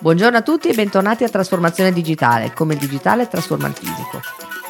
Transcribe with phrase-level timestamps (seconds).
[0.00, 4.20] Buongiorno a tutti e bentornati a Trasformazione Digitale, come il digitale trasforma il fisico.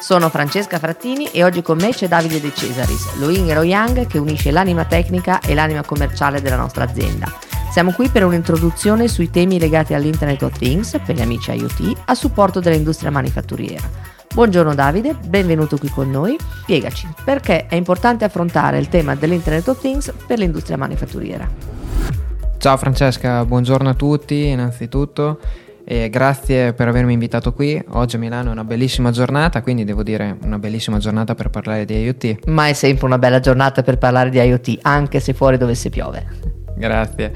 [0.01, 3.61] Sono Francesca Frattini e oggi con me c'è Davide De Cesaris, lo yin e lo
[3.61, 7.31] yang che unisce l'anima tecnica e l'anima commerciale della nostra azienda.
[7.71, 12.15] Siamo qui per un'introduzione sui temi legati all'Internet of Things, per gli amici IoT, a
[12.15, 13.87] supporto dell'industria manifatturiera.
[14.33, 16.39] Buongiorno Davide, benvenuto qui con noi.
[16.63, 21.68] Spiegaci perché è importante affrontare il tema dell'Internet of Things per l'industria manifatturiera.
[22.59, 25.39] Ciao Francesca, buongiorno a tutti innanzitutto
[25.85, 27.81] e grazie per avermi invitato qui.
[27.91, 31.85] Oggi a Milano è una bellissima giornata, quindi devo dire una bellissima giornata per parlare
[31.85, 32.47] di IoT.
[32.47, 36.27] Ma è sempre una bella giornata per parlare di IoT, anche se fuori dovesse piovere.
[36.75, 37.31] Grazie.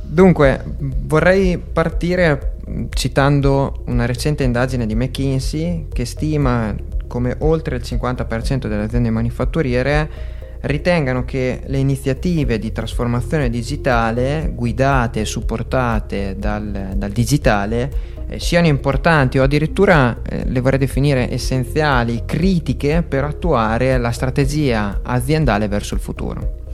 [0.00, 2.54] Dunque, vorrei partire
[2.88, 6.74] citando una recente indagine di McKinsey che stima
[7.06, 15.20] come oltre il 50% delle aziende manifatturiere ritengano che le iniziative di trasformazione digitale guidate
[15.20, 22.22] e supportate dal, dal digitale eh, siano importanti o addirittura eh, le vorrei definire essenziali,
[22.26, 26.66] critiche per attuare la strategia aziendale verso il futuro.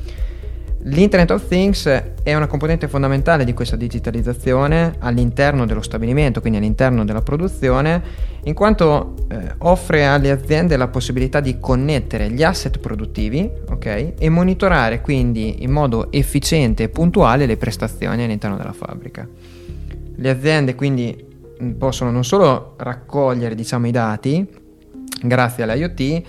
[0.86, 1.86] L'Internet of Things
[2.22, 8.02] è una componente fondamentale di questa digitalizzazione all'interno dello stabilimento, quindi all'interno della produzione,
[8.42, 14.28] in quanto eh, offre alle aziende la possibilità di connettere gli asset produttivi okay, e
[14.28, 19.26] monitorare quindi in modo efficiente e puntuale le prestazioni all'interno della fabbrica.
[20.16, 21.32] Le aziende quindi
[21.78, 24.46] possono non solo raccogliere diciamo, i dati
[25.22, 26.22] grazie all'IoT,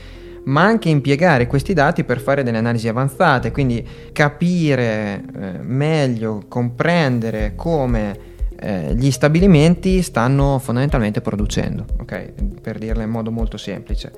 [0.46, 7.54] ma anche impiegare questi dati per fare delle analisi avanzate, quindi capire eh, meglio, comprendere
[7.56, 12.34] come eh, gli stabilimenti stanno fondamentalmente producendo, okay?
[12.62, 14.12] per dirla in modo molto semplice.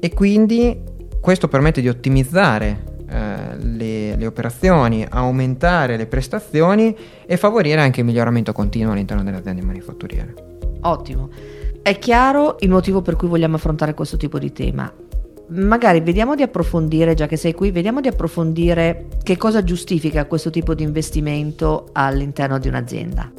[0.00, 0.80] E quindi
[1.20, 8.06] questo permette di ottimizzare eh, le, le, operazioni, aumentare le prestazioni e favorire anche il
[8.06, 10.34] miglioramento continuo all'interno delle aziende manifatturiere.
[10.82, 11.28] Ottimo.
[11.82, 14.92] È chiaro il motivo per cui vogliamo affrontare questo tipo di tema
[15.48, 20.50] magari vediamo di approfondire, già che sei qui, vediamo di approfondire che cosa giustifica questo
[20.50, 23.32] tipo di investimento all'interno di un'azienda.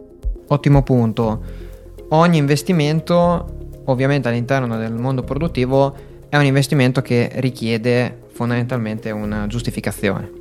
[0.48, 1.68] Ottimo punto.
[2.10, 5.96] Ogni investimento, ovviamente all'interno del mondo produttivo,
[6.30, 10.32] è un investimento che richiede fondamentalmente una giustificazione.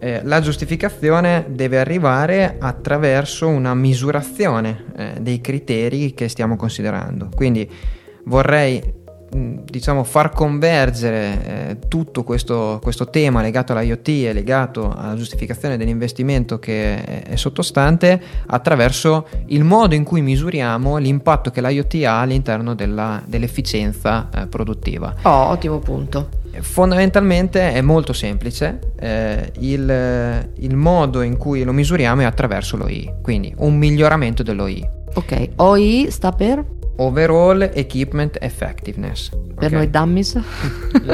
[0.00, 7.28] Eh, la giustificazione deve arrivare attraverso una misurazione eh, dei criteri che stiamo considerando.
[7.34, 7.68] Quindi
[8.24, 8.80] vorrei
[9.30, 16.58] diciamo far convergere eh, tutto questo, questo, tema legato all'IoT e legato alla giustificazione dell'investimento
[16.58, 22.74] che è, è, sottostante attraverso il modo in cui misuriamo l'impatto che l'IoT ha all'interno
[22.74, 25.14] della, dell'efficienza eh, produttiva.
[25.22, 26.28] Oh, ottimo punto.
[26.60, 33.12] Fondamentalmente è molto semplice, eh, il, il modo in cui lo misuriamo è attraverso l'OI,
[33.22, 34.88] quindi un miglioramento dell'OI.
[35.14, 36.64] Ok, OI sta per?
[36.98, 39.30] Overall Equipment Effectiveness.
[39.30, 39.70] Per okay.
[39.70, 40.40] noi dummies?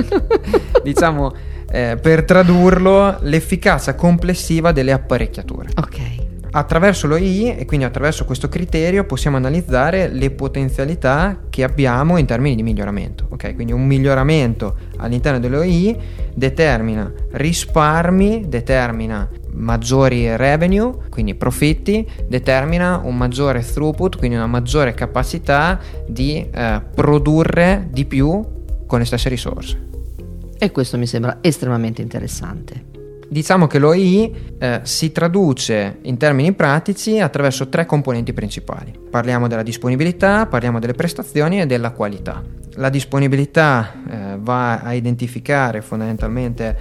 [0.83, 1.33] diciamo,
[1.71, 5.71] eh, per tradurlo, l'efficacia complessiva delle apparecchiature.
[5.77, 6.23] Ok.
[6.53, 12.55] Attraverso l'OI e quindi attraverso questo criterio possiamo analizzare le potenzialità che abbiamo in termini
[12.55, 13.27] di miglioramento.
[13.31, 15.99] Ok, quindi un miglioramento all'interno dell'OI
[16.33, 25.79] determina risparmi, determina maggiori revenue, quindi profitti, determina un maggiore throughput, quindi una maggiore capacità
[26.07, 28.43] di eh, produrre di più
[28.87, 29.89] con le stesse risorse.
[30.59, 32.93] E questo mi sembra estremamente interessante.
[33.29, 38.93] Diciamo che l'OI eh, si traduce in termini pratici attraverso tre componenti principali.
[39.11, 42.43] Parliamo della disponibilità, parliamo delle prestazioni e della qualità.
[42.75, 46.77] La disponibilità eh, va a identificare fondamentalmente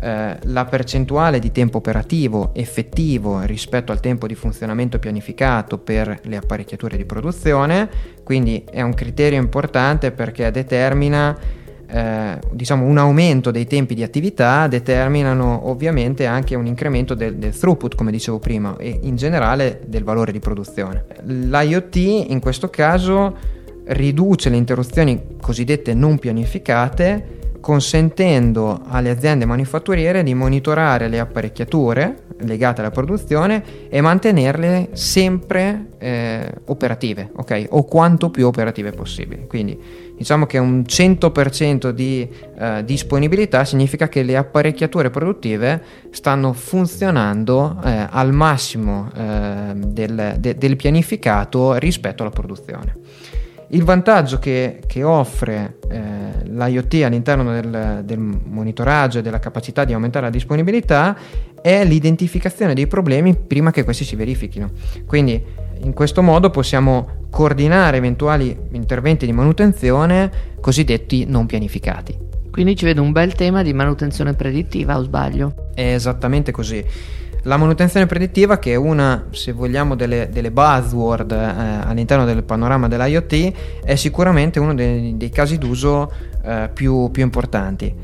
[0.00, 6.36] eh, la percentuale di tempo operativo effettivo rispetto al tempo di funzionamento pianificato per le
[6.36, 7.88] apparecchiature di produzione,
[8.22, 11.36] quindi è un criterio importante perché determina
[11.90, 17.56] eh, diciamo un aumento dei tempi di attività determinano ovviamente anche un incremento del, del,
[17.56, 21.06] throughput come dicevo prima e in generale del valore di produzione.
[21.24, 23.36] L'IoT in questo caso
[23.86, 27.37] riduce le interruzioni cosiddette non pianificate
[27.68, 36.50] consentendo alle aziende manifatturiere di monitorare le apparecchiature legate alla produzione e mantenerle sempre eh,
[36.64, 37.66] operative, ok?
[37.68, 39.46] O quanto più operative possibile.
[39.46, 39.78] Quindi
[40.16, 42.26] diciamo che un 100% di
[42.58, 50.56] eh, disponibilità significa che le apparecchiature produttive stanno funzionando eh, al massimo eh, del, de,
[50.56, 52.96] del pianificato rispetto alla produzione.
[53.70, 56.00] Il vantaggio che, che offre eh,
[56.44, 61.16] l'IoT all'interno del, del, monitoraggio e della capacità di aumentare la disponibilità
[61.60, 64.70] è l'identificazione dei problemi prima che questi si verifichino.
[65.06, 65.44] Quindi
[65.82, 70.30] in questo modo possiamo coordinare eventuali interventi di manutenzione
[70.60, 72.16] cosiddetti non pianificati.
[72.50, 75.68] Quindi ci vedo un bel tema di manutenzione predittiva o sbaglio?
[75.74, 76.84] È esattamente così.
[77.42, 82.88] La manutenzione predittiva, che è una, se vogliamo, delle, delle buzzword eh, all'interno del panorama
[82.88, 83.52] dell'IoT,
[83.84, 86.12] è sicuramente uno dei, dei casi d'uso
[86.42, 87.94] eh, più, più, importanti.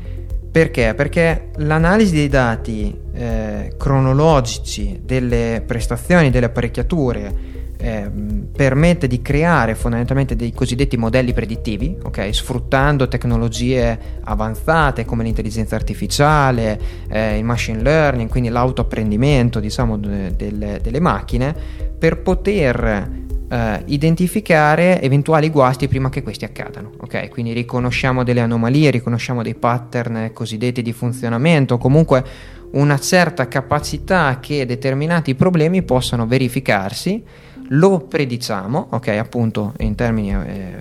[0.49, 0.93] Perché?
[0.95, 7.54] Perché l'analisi dei dati eh, cronologici delle prestazioni delle apparecchiature
[7.85, 8.09] eh,
[8.51, 12.33] permette di creare fondamentalmente dei cosiddetti modelli predittivi, okay?
[12.33, 20.79] sfruttando tecnologie avanzate come l'intelligenza artificiale, eh, il machine learning, quindi l'autoapprendimento diciamo, de- delle,
[20.81, 21.55] delle macchine,
[21.95, 23.07] per poter
[23.47, 26.89] eh, identificare eventuali guasti prima che questi accadano.
[26.99, 27.29] Okay?
[27.29, 32.23] Quindi riconosciamo delle anomalie, riconosciamo dei pattern cosiddetti di funzionamento, comunque
[32.71, 37.23] una certa capacità che determinati problemi possano verificarsi
[37.69, 40.75] lo prediciamo, ok, appunto in termini eh,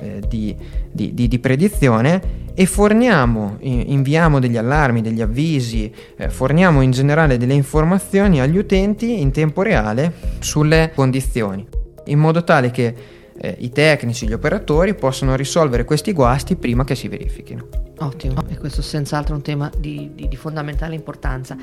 [0.00, 0.54] eh, di,
[0.90, 7.36] di, di, di, predizione e forniamo, inviamo degli allarmi, degli avvisi, eh, forniamo in generale
[7.36, 11.66] delle informazioni agli utenti in tempo reale sulle condizioni,
[12.06, 12.94] in modo tale che
[13.36, 17.87] eh, i tecnici, gli operatori possano risolvere questi guasti prima che si verifichino.
[18.00, 21.56] Ottimo, e questo è senz'altro un tema di, di, di fondamentale importanza.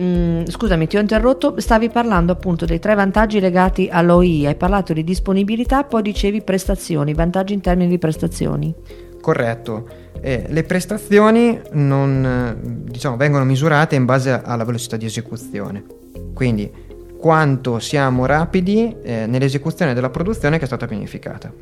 [0.00, 4.92] Mm, scusami, ti ho interrotto, stavi parlando appunto dei tre vantaggi legati all'OI, hai parlato
[4.92, 8.72] di disponibilità, poi dicevi prestazioni, vantaggi in termini di prestazioni.
[9.20, 9.88] Corretto,
[10.20, 15.84] eh, le prestazioni non, diciamo, vengono misurate in base alla velocità di esecuzione,
[16.34, 16.88] quindi
[17.18, 21.52] quanto siamo rapidi eh, nell'esecuzione della produzione che è stata pianificata.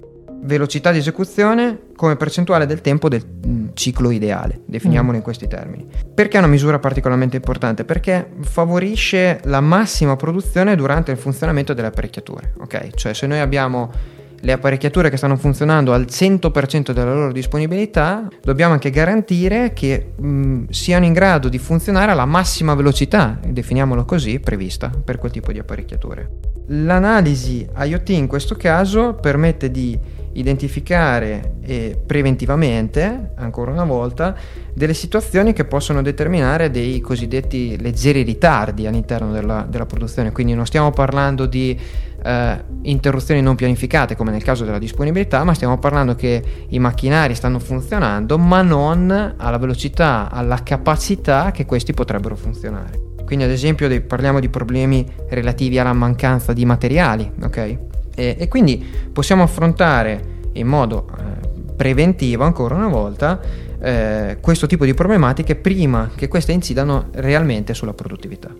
[0.41, 5.17] Velocità di esecuzione come percentuale del tempo del mm, ciclo ideale, definiamolo mm.
[5.17, 5.87] in questi termini.
[6.13, 7.85] Perché è una misura particolarmente importante?
[7.85, 12.95] Perché favorisce la massima produzione durante il funzionamento delle apparecchiature, ok?
[12.95, 18.73] Cioè se noi abbiamo le apparecchiature che stanno funzionando al 100% della loro disponibilità, dobbiamo
[18.73, 24.91] anche garantire che mh, siano in grado di funzionare alla massima velocità, definiamolo così, prevista
[25.05, 26.31] per quel tipo di apparecchiature.
[26.69, 29.99] L'analisi IoT in questo caso permette di
[30.38, 31.56] identificare
[32.06, 34.35] preventivamente, ancora una volta,
[34.73, 40.32] delle situazioni che possono determinare dei cosiddetti leggeri ritardi all'interno della, della produzione.
[40.32, 41.79] Quindi non stiamo parlando di
[42.23, 47.35] eh, interruzioni non pianificate come nel caso della disponibilità, ma stiamo parlando che i macchinari
[47.35, 53.06] stanno funzionando, ma non alla velocità, alla capacità che questi potrebbero funzionare.
[53.25, 57.79] Quindi ad esempio parliamo di problemi relativi alla mancanza di materiali, ok?
[58.19, 63.41] E, e quindi possiamo affrontare in modo eh, preventivo ancora una volta
[63.81, 68.53] eh, questo tipo di problematiche prima che queste incidano realmente sulla produttività.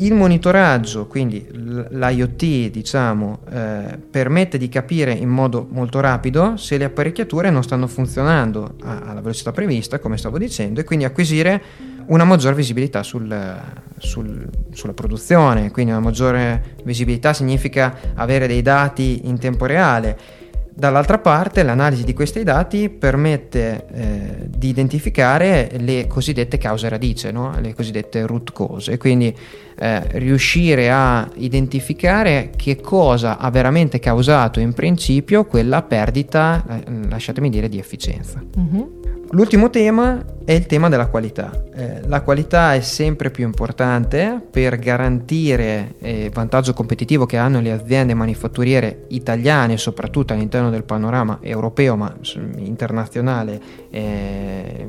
[0.00, 6.84] Il monitoraggio, quindi l'IoT, diciamo, eh, permette di capire in modo molto rapido se le
[6.84, 11.60] apparecchiature non stanno funzionando alla velocità prevista, come stavo dicendo, e quindi acquisire
[12.08, 13.60] una maggior visibilità sul,
[13.96, 15.70] sul, sulla produzione.
[15.70, 20.38] Quindi una maggiore visibilità significa avere dei dati in tempo reale
[20.78, 27.52] Dall'altra parte l'analisi di questi dati permette eh, di identificare le cosiddette cause radice, no?
[27.60, 29.36] le cosiddette root cause, quindi
[29.76, 37.50] eh, riuscire a identificare che cosa ha veramente causato in principio quella perdita, eh, lasciatemi
[37.50, 38.40] dire, di efficienza.
[38.40, 38.97] Mm-hmm.
[39.32, 41.52] L'ultimo tema è il tema della qualità.
[41.74, 47.60] Eh, la qualità è sempre più importante per garantire il eh, vantaggio competitivo che hanno
[47.60, 52.16] le aziende manifatturiere italiane, soprattutto all'interno del panorama europeo ma
[52.56, 54.86] internazionale eh,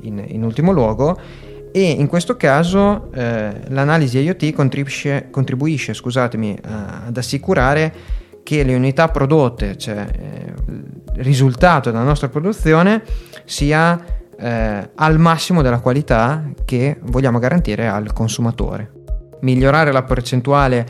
[0.00, 1.20] in, in, ultimo luogo.
[1.70, 9.08] E in questo caso eh, l'analisi IoT contribuisce, contribuisce scusatemi, ad assicurare che le unità
[9.08, 10.52] prodotte, cioè eh,
[11.16, 13.02] risultato della nostra produzione,
[13.44, 14.02] sia
[14.38, 18.90] eh, al massimo della qualità che vogliamo garantire al consumatore.
[19.40, 20.86] Migliorare la percentuale,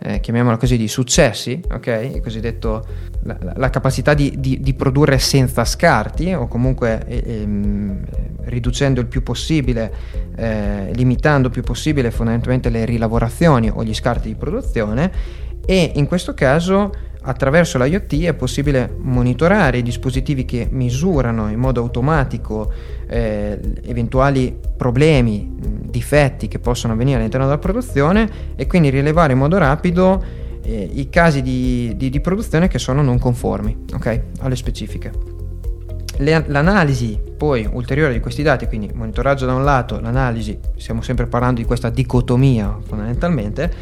[0.00, 2.10] eh, chiamiamola così, di successi, ok?
[2.14, 2.84] Il cosiddetto
[3.22, 8.04] la, la capacità di, di, di, produrre senza scarti o comunque ehm,
[8.44, 9.92] riducendo il più possibile,
[10.36, 15.10] eh, limitando il più possibile fondamentalmente le rilavorazioni o gli scarti di produzione
[15.66, 21.80] e in questo caso attraverso l'IoT è possibile monitorare i dispositivi che misurano in modo
[21.80, 22.72] automatico
[23.06, 29.58] eh, eventuali problemi, difetti che possono avvenire all'interno della produzione e quindi rilevare in modo
[29.58, 30.22] rapido
[30.62, 35.12] eh, i casi di, di, di, produzione che sono non conformi okay, alle specifiche.
[36.18, 41.26] Le, l'analisi poi ulteriore di questi dati, quindi monitoraggio da un lato, l'analisi, stiamo sempre
[41.26, 43.72] parlando di questa dicotomia fondamentalmente,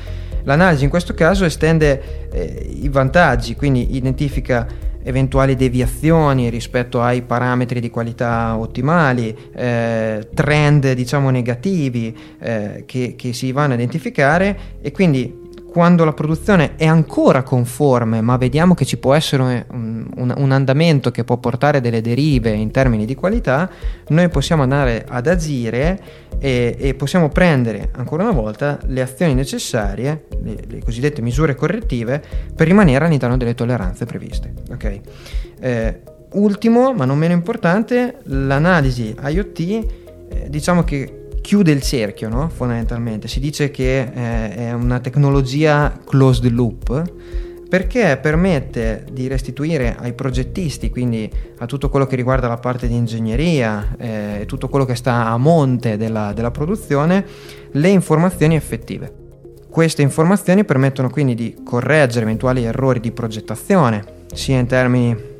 [0.47, 4.67] L'analisi in questo caso estende eh, i vantaggi, quindi identifica
[5.03, 13.33] eventuali deviazioni rispetto ai parametri di qualità ottimali, eh, trend diciamo negativi eh, che, che
[13.33, 15.45] si vanno a identificare e quindi
[15.76, 20.50] quando la produzione è ancora conforme, ma vediamo che ci può essere un, un, un,
[20.50, 23.68] andamento che può portare delle derive in termini di qualità,
[24.09, 26.00] noi possiamo andare ad agire
[26.38, 32.23] e, e possiamo prendere ancora una volta le azioni necessarie, le, le, cosiddette misure correttive,
[32.54, 34.54] per rimanere all'interno delle tolleranze previste.
[34.71, 34.99] Okay?
[35.61, 36.00] Eh,
[36.33, 42.49] ultimo, ma non meno importante, l'analisi IoT, eh, diciamo che chiude il cerchio, no?
[42.49, 43.29] fondamentalmente.
[43.29, 47.12] Si dice che eh, è una tecnologia closed loop
[47.69, 52.97] perché permette di restituire ai progettisti, quindi a tutto quello che riguarda la parte di
[52.97, 57.25] ingegneria e eh, tutto quello che sta a monte della, della produzione,
[57.71, 59.12] le informazioni effettive.
[59.71, 65.36] Queste informazioni permettono quindi di correggere eventuali errori di progettazione, sia in termini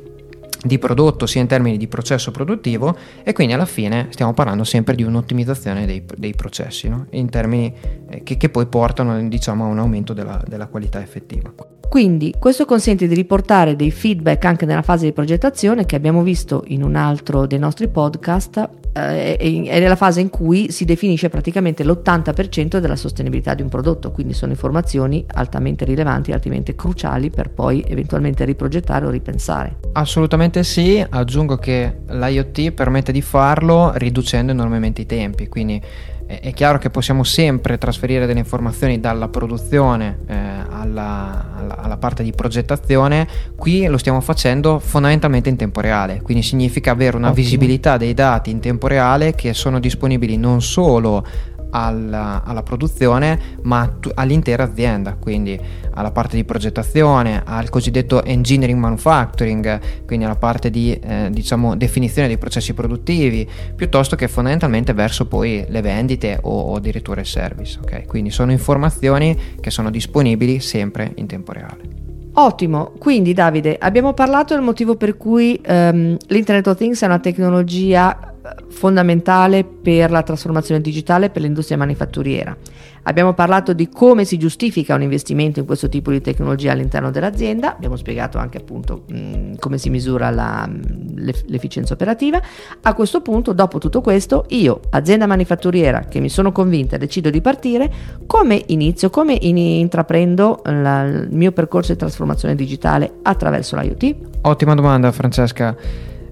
[0.67, 4.95] di prodotto sia in termini di processo produttivo e quindi alla fine stiamo parlando sempre
[4.95, 7.07] di un'ottimizzazione dei, dei processi no?
[7.11, 7.73] in termini
[8.09, 11.51] eh, che, che, poi portano diciamo, a un aumento della, della qualità effettiva.
[11.89, 16.63] Quindi questo consente di riportare dei feedback anche nella fase di progettazione che abbiamo visto
[16.67, 21.83] in un altro dei nostri podcast eh, è nella fase in cui si definisce praticamente
[21.83, 27.83] l'80% della sostenibilità di un prodotto, quindi sono informazioni altamente rilevanti, altamente cruciali per poi
[27.87, 29.77] eventualmente riprogettare o ripensare.
[29.93, 35.81] Assolutamente sì, aggiungo che l'IoT permette di farlo riducendo enormemente i tempi, quindi
[36.27, 42.21] è chiaro che possiamo sempre trasferire delle informazioni dalla produzione eh, alla, alla, alla, parte
[42.21, 47.43] di progettazione, qui lo stiamo facendo fondamentalmente in tempo reale, quindi significa avere una Ottimo.
[47.43, 51.25] visibilità dei dati in tempo reale che sono disponibili non solo
[51.71, 55.59] alla, alla produzione ma t- all'intera azienda, quindi
[55.93, 62.27] alla parte di progettazione, al cosiddetto engineering manufacturing, quindi alla parte di eh, diciamo, definizione
[62.27, 67.79] dei processi produttivi, piuttosto che fondamentalmente verso poi le vendite o, o addirittura il service.
[67.81, 68.05] Okay?
[68.05, 72.05] Quindi sono informazioni che sono disponibili sempre in tempo reale.
[72.39, 77.17] Ottimo, quindi Davide, abbiamo parlato del motivo per cui um, l'Internet of Things è una
[77.17, 78.35] tecnologia
[78.69, 82.55] fondamentale per la trasformazione digitale per l'industria manifatturiera.
[83.03, 87.73] Abbiamo parlato di come si giustifica un investimento in questo tipo di tecnologia all'interno dell'azienda,
[87.73, 90.69] abbiamo spiegato anche appunto mh, come si misura la,
[91.15, 92.41] l'eff- l'efficienza operativa.
[92.81, 97.39] A questo punto, dopo tutto questo, io, azienda manifatturiera che mi sono convinta decido di
[97.39, 97.89] partire,
[98.25, 104.15] come inizio, come in- intraprendo la, il mio percorso di trasformazione digitale attraverso l'IoT?
[104.41, 105.73] Ottima domanda Francesca.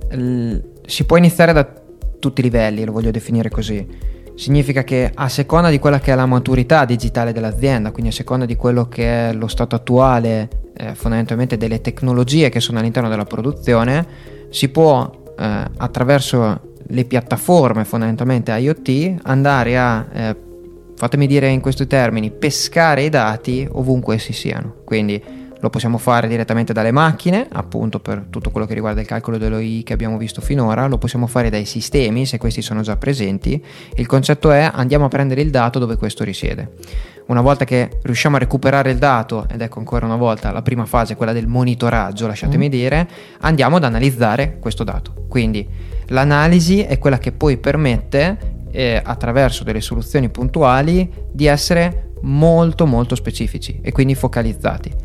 [0.10, 1.84] L- si può iniziare da
[2.25, 3.88] tutti i livelli, lo voglio definire così.
[4.36, 8.46] Significa che a seconda di quella che è la maturità digitale dell'azienda, quindi a seconda
[8.46, 13.25] di quello che è lo stato attuale eh, fondamentalmente delle tecnologie che sono all'interno della
[13.25, 14.05] produzione,
[14.50, 20.36] si può eh, attraverso le piattaforme fondamentalmente IoT andare a, eh,
[20.96, 24.77] fatemi dire in questi termini, pescare i dati ovunque essi siano.
[24.84, 25.22] Quindi
[25.65, 29.81] lo possiamo fare direttamente dalle macchine, appunto per tutto quello che riguarda il calcolo dell'OI
[29.84, 33.62] che abbiamo visto finora, lo possiamo fare dai sistemi se questi sono già presenti.
[33.95, 36.74] Il concetto è andiamo a prendere il dato dove questo risiede.
[37.27, 40.86] Una volta che riusciamo a recuperare il dato, ed ecco ancora una volta la prima
[40.86, 42.72] fase, quella del monitoraggio, lasciatemi mm.
[42.72, 43.07] dire,
[43.39, 45.25] andiamo ad analizzare questo dato.
[45.27, 45.67] Quindi
[46.10, 48.38] l'analisi è quella che poi permette,
[48.69, 55.04] eh, attraverso delle soluzioni puntuali, di essere molto molto specifici e quindi focalizzati.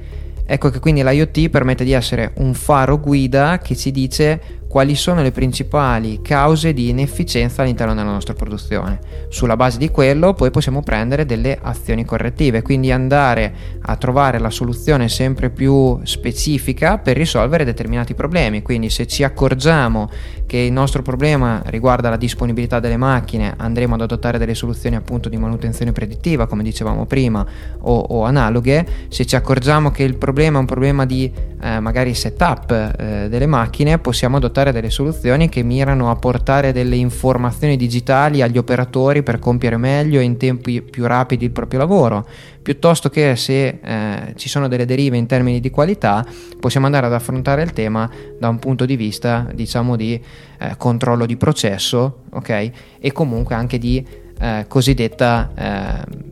[0.53, 5.21] Ecco che quindi l'IoT permette di essere un faro guida che ci dice quali sono
[5.21, 9.01] le principali cause di inefficienza all'interno della nostra produzione.
[9.29, 14.49] Sulla base di quello poi possiamo prendere delle azioni correttive, quindi andare a trovare la
[14.49, 18.63] soluzione sempre più specifica per risolvere determinati problemi.
[18.63, 20.09] Quindi se ci accorgiamo
[20.47, 25.29] che il nostro problema riguarda la disponibilità delle macchine, andremo ad adottare delle soluzioni appunto
[25.29, 27.45] di manutenzione predittiva, come dicevamo prima,
[27.81, 28.87] o, o analoghe.
[29.09, 33.47] Se ci accorgiamo che il problema è un problema di eh, magari setup eh, delle
[33.47, 39.23] macchine, possiamo adottare adottare delle soluzioni che mirano a portare delle informazioni digitali agli operatori
[39.23, 42.27] per compiere meglio e in tempi più rapidi il proprio lavoro,
[42.63, 46.25] piuttosto che se eh, ci sono delle derive in termini di qualità,
[46.59, 50.21] possiamo andare ad affrontare il tema da un punto di vista, diciamo, di
[50.59, 52.71] eh, controllo di processo, ok?
[53.01, 54.05] E comunque anche di
[54.39, 56.29] eh, cosiddetta eh,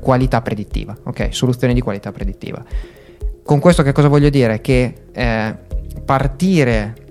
[0.00, 1.28] qualità predittiva, ok?
[1.30, 2.62] Soluzione di qualità predittiva.
[3.44, 4.62] Con questo che cosa voglio dire?
[4.62, 5.54] Che eh,
[6.04, 7.02] partire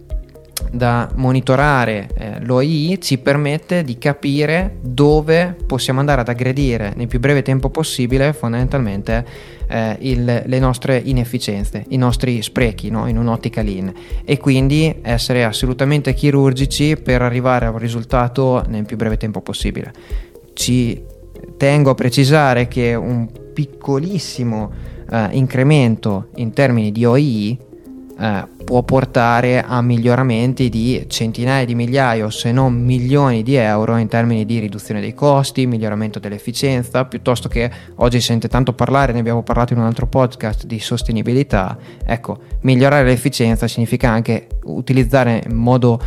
[0.71, 7.19] da monitorare eh, l'OI ci permette di capire dove possiamo andare ad aggredire nel più
[7.19, 9.25] breve tempo possibile fondamentalmente
[9.67, 13.07] eh, il, le nostre inefficienze, i nostri sprechi no?
[13.07, 13.93] in un'ottica lean
[14.25, 19.91] e quindi essere assolutamente chirurgici per arrivare a un risultato nel più breve tempo possibile.
[20.53, 21.03] Ci
[21.57, 24.71] tengo a precisare che un piccolissimo
[25.09, 27.71] eh, incremento in termini di OI
[28.19, 34.07] eh, può portare a miglioramenti di centinaia di migliaia se non milioni di euro in
[34.07, 39.43] termini di riduzione dei costi, miglioramento dell'efficienza, piuttosto che oggi sente tanto parlare, ne abbiamo
[39.43, 41.77] parlato in un altro podcast di sostenibilità.
[42.05, 46.01] Ecco, migliorare l'efficienza significa anche utilizzare in modo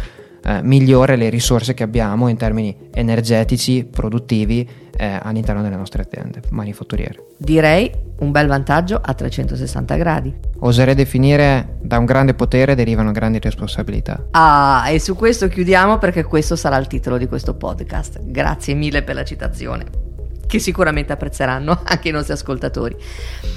[0.46, 6.40] eh, migliore le risorse che abbiamo in termini energetici, produttivi eh, all'interno delle nostre aziende
[6.50, 7.24] manifatturiere.
[7.36, 10.34] Direi un bel vantaggio a 360 gradi.
[10.60, 14.26] Oserei definire da un grande potere derivano grandi responsabilità.
[14.30, 18.20] Ah, e su questo chiudiamo perché questo sarà il titolo di questo podcast.
[18.22, 20.04] Grazie mille per la citazione
[20.46, 22.96] che sicuramente apprezzeranno anche i nostri ascoltatori.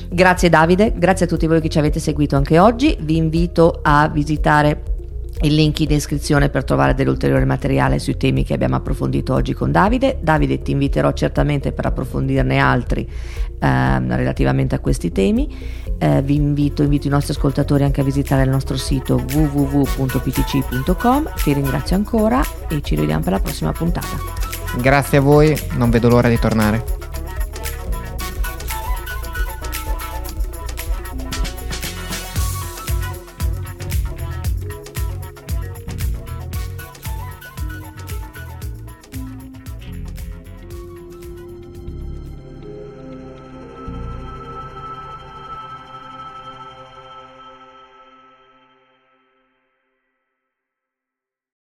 [0.10, 2.98] Grazie Davide, grazie a tutti voi che ci avete seguito anche oggi.
[3.00, 4.89] Vi invito a visitare
[5.42, 9.72] il link in descrizione per trovare dell'ulteriore materiale sui temi che abbiamo approfondito oggi con
[9.72, 10.18] Davide.
[10.22, 13.08] Davide ti inviterò certamente per approfondirne altri
[13.60, 15.48] ehm, relativamente a questi temi.
[15.98, 21.32] Eh, vi invito, invito i nostri ascoltatori anche a visitare il nostro sito www.ptc.com.
[21.36, 24.08] Ti ringrazio ancora e ci vediamo per la prossima puntata.
[24.80, 26.99] Grazie a voi, non vedo l'ora di tornare.